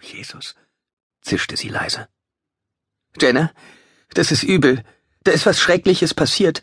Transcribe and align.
Jesus, 0.00 0.54
zischte 1.22 1.56
sie 1.56 1.68
leise. 1.68 2.08
Jenna, 3.20 3.52
das 4.14 4.30
ist 4.32 4.42
übel. 4.42 4.84
Da 5.22 5.32
ist 5.32 5.46
was 5.46 5.60
Schreckliches 5.60 6.14
passiert. 6.14 6.62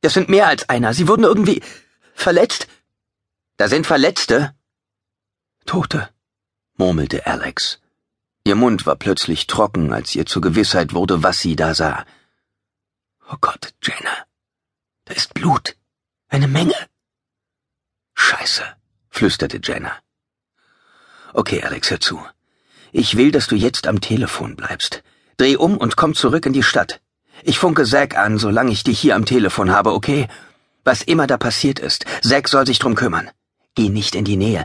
Das 0.00 0.14
sind 0.14 0.28
mehr 0.28 0.46
als 0.46 0.68
einer. 0.68 0.94
Sie 0.94 1.08
wurden 1.08 1.24
irgendwie 1.24 1.62
verletzt. 2.14 2.66
Da 3.56 3.68
sind 3.68 3.86
Verletzte. 3.86 4.54
Tote, 5.66 6.10
murmelte 6.76 7.26
Alex. 7.26 7.80
Ihr 8.44 8.56
Mund 8.56 8.84
war 8.84 8.96
plötzlich 8.96 9.46
trocken, 9.46 9.92
als 9.92 10.14
ihr 10.14 10.26
zur 10.26 10.42
Gewissheit 10.42 10.92
wurde, 10.92 11.22
was 11.22 11.38
sie 11.38 11.56
da 11.56 11.74
sah. 11.74 12.04
Oh 13.30 13.36
Gott, 13.40 13.74
Jenna. 13.82 14.26
Da 15.06 15.14
ist 15.14 15.32
Blut. 15.34 15.76
Eine 16.28 16.48
Menge. 16.48 16.74
Scheiße, 18.14 18.64
flüsterte 19.08 19.60
Jenna. 19.62 19.92
Okay, 21.32 21.62
Alex, 21.62 21.90
hör 21.90 22.00
zu. 22.00 22.26
Ich 22.96 23.16
will, 23.16 23.32
dass 23.32 23.48
du 23.48 23.56
jetzt 23.56 23.88
am 23.88 24.00
Telefon 24.00 24.54
bleibst. 24.54 25.02
Dreh 25.36 25.56
um 25.56 25.78
und 25.78 25.96
komm 25.96 26.14
zurück 26.14 26.46
in 26.46 26.52
die 26.52 26.62
Stadt. 26.62 27.00
Ich 27.42 27.58
funke 27.58 27.84
Zack 27.84 28.16
an, 28.16 28.38
solange 28.38 28.70
ich 28.70 28.84
dich 28.84 29.00
hier 29.00 29.16
am 29.16 29.24
Telefon 29.24 29.72
habe, 29.72 29.92
okay? 29.92 30.28
Was 30.84 31.02
immer 31.02 31.26
da 31.26 31.36
passiert 31.36 31.80
ist, 31.80 32.04
Zack 32.22 32.48
soll 32.48 32.66
sich 32.66 32.78
drum 32.78 32.94
kümmern. 32.94 33.28
Geh 33.74 33.88
nicht 33.88 34.14
in 34.14 34.24
die 34.24 34.36
Nähe. 34.36 34.64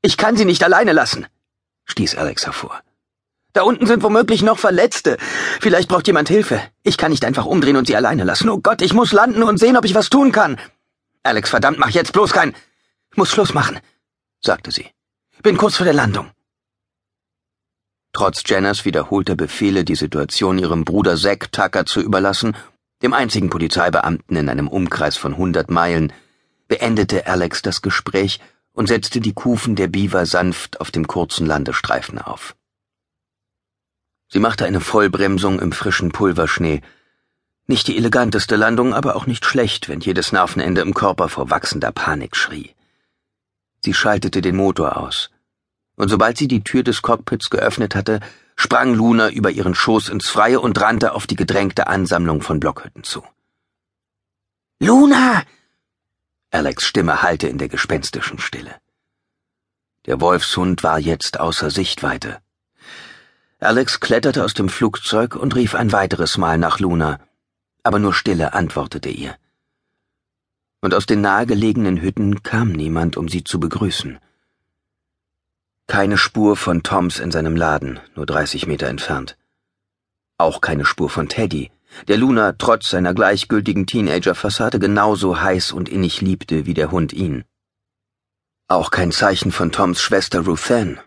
Ich 0.00 0.16
kann 0.16 0.38
sie 0.38 0.46
nicht 0.46 0.64
alleine 0.64 0.94
lassen, 0.94 1.26
stieß 1.84 2.14
Alex 2.14 2.46
hervor. 2.46 2.80
Da 3.52 3.60
unten 3.60 3.86
sind 3.86 4.02
womöglich 4.02 4.40
noch 4.40 4.58
Verletzte. 4.58 5.18
Vielleicht 5.60 5.90
braucht 5.90 6.06
jemand 6.06 6.30
Hilfe. 6.30 6.62
Ich 6.82 6.96
kann 6.96 7.10
nicht 7.10 7.26
einfach 7.26 7.44
umdrehen 7.44 7.76
und 7.76 7.86
sie 7.86 7.94
alleine 7.94 8.24
lassen. 8.24 8.48
Oh 8.48 8.58
Gott, 8.58 8.80
ich 8.80 8.94
muss 8.94 9.12
landen 9.12 9.42
und 9.42 9.58
sehen, 9.58 9.76
ob 9.76 9.84
ich 9.84 9.94
was 9.94 10.08
tun 10.08 10.32
kann. 10.32 10.58
Alex, 11.22 11.50
verdammt, 11.50 11.78
mach 11.78 11.90
jetzt 11.90 12.14
bloß 12.14 12.32
kein... 12.32 12.56
Muss 13.16 13.30
Schluss 13.30 13.52
machen, 13.52 13.80
sagte 14.40 14.70
sie. 14.70 14.86
Bin 15.42 15.58
kurz 15.58 15.76
vor 15.76 15.84
der 15.84 15.92
Landung. 15.92 16.30
Trotz 18.14 18.44
Jenners 18.46 18.84
wiederholter 18.84 19.34
Befehle, 19.34 19.84
die 19.84 19.96
Situation 19.96 20.56
ihrem 20.60 20.84
Bruder 20.84 21.16
Zack 21.16 21.50
Tucker 21.50 21.84
zu 21.84 22.00
überlassen, 22.00 22.56
dem 23.02 23.12
einzigen 23.12 23.50
Polizeibeamten 23.50 24.36
in 24.36 24.48
einem 24.48 24.68
Umkreis 24.68 25.16
von 25.16 25.36
hundert 25.36 25.68
Meilen, 25.68 26.12
beendete 26.68 27.26
Alex 27.26 27.60
das 27.62 27.82
Gespräch 27.82 28.38
und 28.72 28.86
setzte 28.86 29.20
die 29.20 29.32
Kufen 29.32 29.74
der 29.74 29.88
Beaver 29.88 30.26
sanft 30.26 30.80
auf 30.80 30.92
dem 30.92 31.08
kurzen 31.08 31.44
Landestreifen 31.44 32.20
auf. 32.20 32.54
Sie 34.28 34.38
machte 34.38 34.64
eine 34.64 34.80
Vollbremsung 34.80 35.58
im 35.58 35.72
frischen 35.72 36.12
Pulverschnee. 36.12 36.82
Nicht 37.66 37.88
die 37.88 37.96
eleganteste 37.96 38.54
Landung, 38.54 38.94
aber 38.94 39.16
auch 39.16 39.26
nicht 39.26 39.44
schlecht, 39.44 39.88
wenn 39.88 39.98
jedes 39.98 40.30
Nervenende 40.30 40.82
im 40.82 40.94
Körper 40.94 41.28
vor 41.28 41.50
wachsender 41.50 41.90
Panik 41.90 42.36
schrie. 42.36 42.76
Sie 43.80 43.92
schaltete 43.92 44.40
den 44.40 44.54
Motor 44.54 44.98
aus. 44.98 45.30
Und 45.96 46.08
sobald 46.08 46.36
sie 46.36 46.48
die 46.48 46.64
Tür 46.64 46.82
des 46.82 47.02
Cockpits 47.02 47.50
geöffnet 47.50 47.94
hatte, 47.94 48.20
sprang 48.56 48.94
Luna 48.94 49.30
über 49.30 49.50
ihren 49.50 49.74
Schoß 49.74 50.08
ins 50.08 50.28
Freie 50.28 50.60
und 50.60 50.80
rannte 50.80 51.12
auf 51.12 51.26
die 51.26 51.36
gedrängte 51.36 51.86
Ansammlung 51.86 52.42
von 52.42 52.60
Blockhütten 52.60 53.04
zu. 53.04 53.22
Luna! 54.80 55.42
Alex 56.50 56.84
Stimme 56.84 57.22
hallte 57.22 57.48
in 57.48 57.58
der 57.58 57.68
gespenstischen 57.68 58.38
Stille. 58.38 58.74
Der 60.06 60.20
Wolfshund 60.20 60.82
war 60.82 60.98
jetzt 60.98 61.40
außer 61.40 61.70
Sichtweite. 61.70 62.40
Alex 63.58 64.00
kletterte 64.00 64.44
aus 64.44 64.52
dem 64.52 64.68
Flugzeug 64.68 65.36
und 65.36 65.54
rief 65.54 65.74
ein 65.74 65.92
weiteres 65.92 66.36
Mal 66.36 66.58
nach 66.58 66.80
Luna, 66.80 67.18
aber 67.82 67.98
nur 67.98 68.12
Stille 68.12 68.52
antwortete 68.52 69.08
ihr. 69.08 69.36
Und 70.80 70.92
aus 70.92 71.06
den 71.06 71.22
nahegelegenen 71.22 72.02
Hütten 72.02 72.42
kam 72.42 72.72
niemand, 72.72 73.16
um 73.16 73.28
sie 73.28 73.42
zu 73.42 73.58
begrüßen. 73.58 74.18
Keine 75.86 76.16
Spur 76.16 76.56
von 76.56 76.82
Toms 76.82 77.20
in 77.20 77.30
seinem 77.30 77.56
Laden, 77.56 78.00
nur 78.16 78.24
30 78.24 78.66
Meter 78.66 78.88
entfernt. 78.88 79.36
Auch 80.38 80.62
keine 80.62 80.86
Spur 80.86 81.10
von 81.10 81.28
Teddy, 81.28 81.70
der 82.08 82.16
Luna 82.16 82.52
trotz 82.52 82.88
seiner 82.88 83.12
gleichgültigen 83.12 83.86
Teenager-Fassade 83.86 84.78
genauso 84.78 85.40
heiß 85.40 85.72
und 85.72 85.90
innig 85.90 86.22
liebte 86.22 86.64
wie 86.64 86.74
der 86.74 86.90
Hund 86.90 87.12
ihn. 87.12 87.44
Auch 88.66 88.90
kein 88.90 89.12
Zeichen 89.12 89.52
von 89.52 89.72
Toms 89.72 90.00
Schwester 90.00 90.40
Ruthann, 90.46 90.98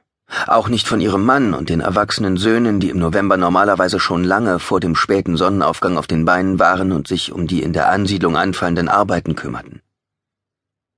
auch 0.45 0.67
nicht 0.69 0.87
von 0.87 1.01
ihrem 1.01 1.25
Mann 1.25 1.55
und 1.55 1.69
den 1.69 1.81
erwachsenen 1.81 2.37
Söhnen, 2.37 2.79
die 2.79 2.89
im 2.89 2.99
November 2.99 3.35
normalerweise 3.35 3.99
schon 3.99 4.23
lange 4.23 4.59
vor 4.59 4.79
dem 4.79 4.95
späten 4.95 5.37
Sonnenaufgang 5.37 5.97
auf 5.97 6.05
den 6.05 6.23
Beinen 6.23 6.59
waren 6.59 6.91
und 6.91 7.07
sich 7.07 7.31
um 7.31 7.47
die 7.47 7.63
in 7.63 7.73
der 7.73 7.89
Ansiedlung 7.89 8.37
anfallenden 8.37 8.89
Arbeiten 8.89 9.35
kümmerten. 9.35 9.81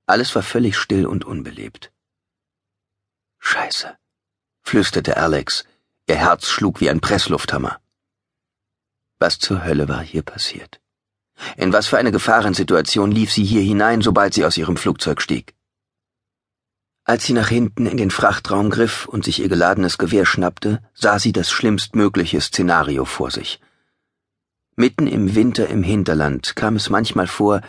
Alles 0.06 0.34
war 0.34 0.42
völlig 0.42 0.76
still 0.76 1.06
und 1.06 1.24
unbelebt. 1.24 1.90
Scheiße, 3.40 3.96
flüsterte 4.62 5.16
Alex, 5.16 5.64
ihr 6.06 6.16
Herz 6.16 6.48
schlug 6.48 6.80
wie 6.80 6.88
ein 6.88 7.00
Presslufthammer. 7.00 7.80
Was 9.18 9.38
zur 9.38 9.64
Hölle 9.64 9.88
war 9.88 10.02
hier 10.02 10.22
passiert? 10.22 10.80
In 11.56 11.72
was 11.72 11.86
für 11.88 11.98
eine 11.98 12.12
Gefahrensituation 12.12 13.10
lief 13.10 13.32
sie 13.32 13.44
hier 13.44 13.62
hinein, 13.62 14.02
sobald 14.02 14.34
sie 14.34 14.44
aus 14.44 14.56
ihrem 14.56 14.76
Flugzeug 14.76 15.20
stieg? 15.20 15.54
Als 17.04 17.24
sie 17.24 17.32
nach 17.32 17.48
hinten 17.48 17.86
in 17.86 17.96
den 17.96 18.10
Frachtraum 18.10 18.70
griff 18.70 19.06
und 19.06 19.24
sich 19.24 19.40
ihr 19.40 19.48
geladenes 19.48 19.98
Gewehr 19.98 20.26
schnappte, 20.26 20.82
sah 20.94 21.18
sie 21.18 21.32
das 21.32 21.50
schlimmstmögliche 21.50 22.40
Szenario 22.40 23.04
vor 23.04 23.30
sich. 23.30 23.58
Mitten 24.76 25.06
im 25.06 25.34
Winter 25.34 25.66
im 25.68 25.82
Hinterland 25.82 26.54
kam 26.56 26.76
es 26.76 26.88
manchmal 26.88 27.26
vor, 27.26 27.62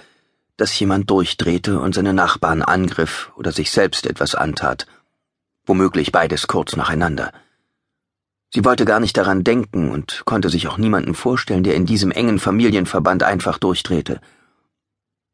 dass 0.58 0.78
jemand 0.80 1.10
durchdrehte 1.10 1.80
und 1.80 1.96
seine 1.96 2.14
Nachbarn 2.14 2.62
angriff 2.62 3.32
oder 3.36 3.52
sich 3.52 3.72
selbst 3.72 4.06
etwas 4.06 4.36
antat, 4.36 4.86
womöglich 5.72 6.12
beides 6.12 6.48
kurz 6.48 6.76
nacheinander. 6.76 7.32
Sie 8.54 8.66
wollte 8.66 8.84
gar 8.84 9.00
nicht 9.00 9.16
daran 9.16 9.46
denken 9.46 9.90
und 9.90 10.24
konnte 10.26 10.50
sich 10.50 10.68
auch 10.68 10.78
niemanden 10.78 11.14
vorstellen, 11.14 11.64
der 11.64 11.76
in 11.76 11.86
diesem 11.86 12.12
engen 12.12 12.40
Familienverband 12.40 13.24
einfach 13.24 13.58
durchdrehte. 13.58 14.20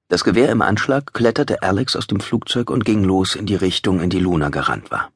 Das 0.10 0.24
Gewehr 0.24 0.52
im 0.52 0.62
Anschlag 0.62 1.12
kletterte 1.16 1.64
Alex 1.64 1.96
aus 1.96 2.06
dem 2.06 2.20
Flugzeug 2.20 2.70
und 2.70 2.86
ging 2.86 3.04
los 3.04 3.34
in 3.34 3.48
die 3.48 3.56
Richtung, 3.56 4.00
in 4.00 4.12
die 4.12 4.20
Luna 4.20 4.50
gerannt 4.50 4.92
war. 4.92 5.10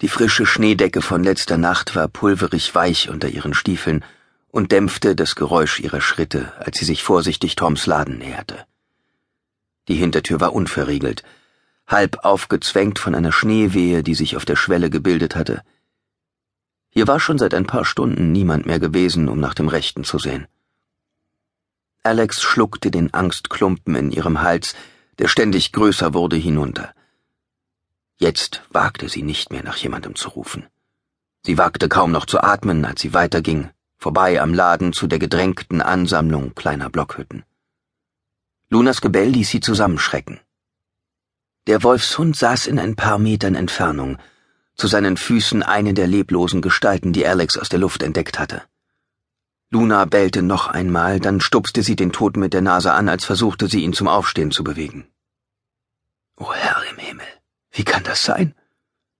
Die 0.00 0.08
frische 0.08 0.46
Schneedecke 0.46 1.00
von 1.00 1.22
letzter 1.22 1.56
Nacht 1.56 1.94
war 1.94 2.08
pulverig 2.08 2.74
weich 2.74 3.08
unter 3.08 3.28
ihren 3.28 3.54
Stiefeln 3.54 4.04
und 4.48 4.72
dämpfte 4.72 5.14
das 5.14 5.36
Geräusch 5.36 5.78
ihrer 5.78 6.00
Schritte, 6.00 6.52
als 6.58 6.78
sie 6.78 6.86
sich 6.86 7.04
vorsichtig 7.04 7.54
Toms 7.54 7.86
Laden 7.86 8.18
näherte. 8.18 8.66
Die 9.86 9.94
Hintertür 9.94 10.40
war 10.40 10.54
unverriegelt, 10.54 11.22
halb 11.86 12.24
aufgezwängt 12.24 12.98
von 12.98 13.14
einer 13.14 13.32
Schneewehe, 13.32 14.02
die 14.02 14.14
sich 14.14 14.36
auf 14.36 14.44
der 14.44 14.56
Schwelle 14.56 14.90
gebildet 14.90 15.36
hatte. 15.36 15.62
Hier 16.90 17.06
war 17.06 17.20
schon 17.20 17.38
seit 17.38 17.54
ein 17.54 17.66
paar 17.66 17.84
Stunden 17.84 18.32
niemand 18.32 18.66
mehr 18.66 18.78
gewesen, 18.78 19.28
um 19.28 19.40
nach 19.40 19.54
dem 19.54 19.68
Rechten 19.68 20.04
zu 20.04 20.18
sehen. 20.18 20.46
Alex 22.02 22.42
schluckte 22.42 22.90
den 22.90 23.12
Angstklumpen 23.12 23.94
in 23.96 24.10
ihrem 24.10 24.42
Hals, 24.42 24.74
der 25.18 25.28
ständig 25.28 25.72
größer 25.72 26.14
wurde, 26.14 26.36
hinunter. 26.36 26.94
Jetzt 28.16 28.62
wagte 28.70 29.08
sie 29.08 29.22
nicht 29.22 29.50
mehr 29.50 29.64
nach 29.64 29.76
jemandem 29.76 30.14
zu 30.14 30.28
rufen. 30.28 30.66
Sie 31.42 31.58
wagte 31.58 31.88
kaum 31.88 32.12
noch 32.12 32.26
zu 32.26 32.42
atmen, 32.42 32.84
als 32.84 33.00
sie 33.00 33.12
weiterging, 33.12 33.70
vorbei 33.98 34.40
am 34.40 34.54
Laden 34.54 34.92
zu 34.92 35.06
der 35.06 35.18
gedrängten 35.18 35.82
Ansammlung 35.82 36.54
kleiner 36.54 36.90
Blockhütten. 36.90 37.44
Lunas 38.70 39.00
Gebell 39.00 39.30
ließ 39.30 39.50
sie 39.50 39.60
zusammenschrecken. 39.60 40.40
Der 41.66 41.82
Wolfshund 41.82 42.36
saß 42.36 42.66
in 42.66 42.78
ein 42.78 42.94
paar 42.94 43.18
Metern 43.18 43.54
Entfernung, 43.54 44.18
zu 44.76 44.86
seinen 44.86 45.16
Füßen 45.16 45.62
eine 45.62 45.94
der 45.94 46.06
leblosen 46.06 46.60
Gestalten, 46.60 47.14
die 47.14 47.26
Alex 47.26 47.56
aus 47.56 47.70
der 47.70 47.78
Luft 47.78 48.02
entdeckt 48.02 48.38
hatte. 48.38 48.62
Luna 49.70 50.04
bellte 50.04 50.42
noch 50.42 50.68
einmal, 50.68 51.20
dann 51.20 51.40
stupste 51.40 51.82
sie 51.82 51.96
den 51.96 52.12
Toten 52.12 52.40
mit 52.40 52.52
der 52.52 52.60
Nase 52.60 52.92
an, 52.92 53.08
als 53.08 53.24
versuchte 53.24 53.66
sie 53.66 53.82
ihn 53.82 53.94
zum 53.94 54.08
Aufstehen 54.08 54.50
zu 54.50 54.62
bewegen. 54.62 55.06
O 56.36 56.52
Herr 56.52 56.82
im 56.90 56.98
Himmel, 56.98 57.26
wie 57.72 57.84
kann 57.84 58.02
das 58.04 58.24
sein? 58.24 58.54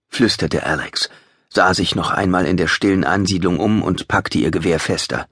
flüsterte 0.09 0.65
Alex, 0.65 1.09
sah 1.49 1.73
sich 1.73 1.95
noch 1.95 2.11
einmal 2.11 2.45
in 2.45 2.59
der 2.59 2.69
stillen 2.69 3.05
Ansiedlung 3.05 3.59
um 3.59 3.83
und 3.83 4.07
packte 4.07 4.39
ihr 4.39 4.51
Gewehr 4.51 4.81
fester. 4.81 5.29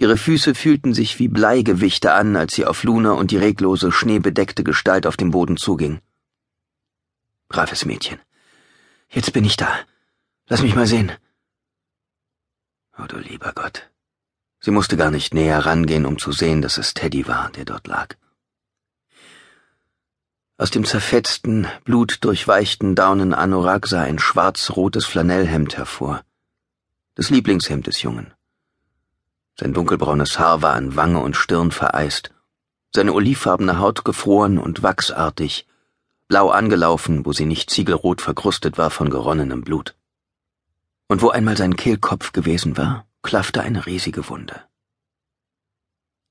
Ihre 0.00 0.16
Füße 0.16 0.54
fühlten 0.54 0.94
sich 0.94 1.18
wie 1.18 1.26
Bleigewichte 1.26 2.12
an, 2.12 2.36
als 2.36 2.54
sie 2.54 2.64
auf 2.64 2.84
Luna 2.84 3.14
und 3.14 3.32
die 3.32 3.36
reglose, 3.36 3.90
schneebedeckte 3.90 4.62
Gestalt 4.62 5.08
auf 5.08 5.16
dem 5.16 5.32
Boden 5.32 5.56
zuging. 5.56 6.00
Braves 7.48 7.84
Mädchen. 7.84 8.20
Jetzt 9.08 9.32
bin 9.32 9.44
ich 9.44 9.56
da. 9.56 9.68
Lass 10.46 10.62
mich 10.62 10.76
mal 10.76 10.86
sehen. 10.86 11.10
Oh 12.96 13.06
du 13.08 13.18
lieber 13.18 13.52
Gott. 13.52 13.90
Sie 14.60 14.70
musste 14.70 14.96
gar 14.96 15.10
nicht 15.10 15.34
näher 15.34 15.66
rangehen, 15.66 16.06
um 16.06 16.16
zu 16.16 16.30
sehen, 16.30 16.62
dass 16.62 16.78
es 16.78 16.94
Teddy 16.94 17.26
war, 17.26 17.50
der 17.50 17.64
dort 17.64 17.88
lag. 17.88 18.14
Aus 20.58 20.70
dem 20.70 20.84
zerfetzten, 20.84 21.66
blutdurchweichten 21.82 22.94
Daunen 22.94 23.34
Anorak 23.34 23.88
sah 23.88 24.02
ein 24.02 24.20
schwarz-rotes 24.20 25.06
Flanellhemd 25.06 25.76
hervor. 25.76 26.22
Das 27.16 27.30
Lieblingshemd 27.30 27.88
des 27.88 28.02
Jungen. 28.02 28.32
Sein 29.60 29.74
dunkelbraunes 29.74 30.38
Haar 30.38 30.62
war 30.62 30.74
an 30.74 30.94
Wange 30.94 31.20
und 31.20 31.36
Stirn 31.36 31.72
vereist, 31.72 32.32
seine 32.94 33.12
olivfarbene 33.12 33.78
Haut 33.78 34.04
gefroren 34.04 34.58
und 34.58 34.82
wachsartig, 34.82 35.66
blau 36.28 36.50
angelaufen, 36.50 37.26
wo 37.26 37.32
sie 37.32 37.44
nicht 37.44 37.70
ziegelrot 37.70 38.20
verkrustet 38.20 38.78
war 38.78 38.90
von 38.90 39.10
geronnenem 39.10 39.62
Blut. 39.62 39.96
Und 41.08 41.22
wo 41.22 41.30
einmal 41.30 41.56
sein 41.56 41.76
Kehlkopf 41.76 42.32
gewesen 42.32 42.76
war, 42.76 43.06
klaffte 43.22 43.62
eine 43.62 43.86
riesige 43.86 44.28
Wunde. 44.28 44.62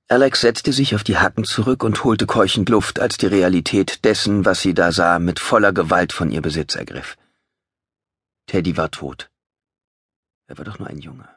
Alex 0.08 0.40
setzte 0.40 0.72
sich 0.72 0.96
auf 0.96 1.04
die 1.04 1.18
Hacken 1.18 1.44
zurück 1.44 1.84
und 1.84 2.04
holte 2.06 2.28
keuchend 2.28 2.70
Luft, 2.70 3.02
als 3.02 3.18
die 3.18 3.28
Realität 3.28 4.06
dessen, 4.06 4.46
was 4.46 4.62
sie 4.62 4.74
da 4.74 4.94
sah, 4.94 5.20
mit 5.20 5.40
voller 5.40 5.74
Gewalt 5.74 6.14
von 6.14 6.32
ihr 6.32 6.42
Besitz 6.42 6.76
ergriff. 6.76 7.18
Teddy 8.46 8.78
war 8.78 8.90
tot. 8.90 9.30
Er 10.46 10.58
war 10.58 10.64
doch 10.64 10.80
nur 10.80 10.88
ein 10.88 11.00
Junge. 11.00 11.37